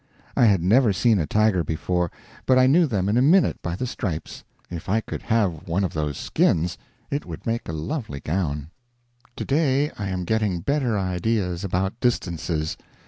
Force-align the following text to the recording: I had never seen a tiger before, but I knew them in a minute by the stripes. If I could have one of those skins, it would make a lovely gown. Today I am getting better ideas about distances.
I 0.35 0.45
had 0.45 0.63
never 0.63 0.93
seen 0.93 1.19
a 1.19 1.27
tiger 1.27 1.63
before, 1.63 2.09
but 2.47 2.57
I 2.57 2.65
knew 2.65 2.87
them 2.87 3.07
in 3.07 3.17
a 3.19 3.21
minute 3.21 3.61
by 3.61 3.75
the 3.75 3.85
stripes. 3.85 4.43
If 4.67 4.89
I 4.89 4.99
could 4.99 5.21
have 5.21 5.67
one 5.67 5.83
of 5.83 5.93
those 5.93 6.17
skins, 6.17 6.75
it 7.11 7.23
would 7.23 7.45
make 7.45 7.69
a 7.69 7.71
lovely 7.71 8.19
gown. 8.19 8.71
Today 9.35 9.91
I 9.99 10.09
am 10.09 10.23
getting 10.25 10.61
better 10.61 10.97
ideas 10.97 11.63
about 11.63 11.99
distances. 11.99 12.77